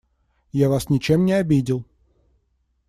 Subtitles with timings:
[0.51, 1.83] Я вас ничем не обидел.